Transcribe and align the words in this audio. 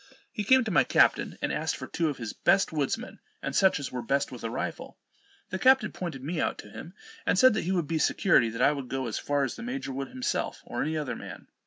He 0.31 0.43
came 0.43 0.63
to 0.63 0.71
my 0.71 0.83
captain, 0.83 1.37
and 1.43 1.53
asked 1.53 1.75
for 1.77 1.85
two 1.85 2.09
of 2.09 2.17
his 2.17 2.33
best 2.33 2.71
woods 2.73 2.97
men, 2.97 3.19
and 3.43 3.55
such 3.55 3.79
as 3.79 3.91
were 3.91 4.01
best 4.01 4.31
with 4.31 4.43
a 4.43 4.49
rifle. 4.49 4.97
The 5.51 5.59
captain 5.59 5.91
pointed 5.91 6.23
me 6.23 6.41
out 6.41 6.57
to 6.57 6.71
him, 6.71 6.95
and 7.23 7.37
said 7.37 7.55
he 7.55 7.71
would 7.71 7.85
be 7.85 7.99
security 7.99 8.49
that 8.49 8.63
I 8.63 8.71
would 8.71 8.87
go 8.87 9.05
as 9.05 9.19
far 9.19 9.43
as 9.43 9.55
the 9.55 9.61
major 9.61 9.93
would 9.93 10.07
himself, 10.07 10.63
or 10.65 10.81
any 10.81 10.97
other 10.97 11.15
man. 11.15 11.45